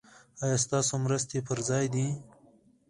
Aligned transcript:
ایا 0.43 0.57
ستاسو 0.65 0.93
مرستې 1.05 1.39
پر 1.47 1.57
ځای 1.69 1.85
دي؟ 1.93 2.07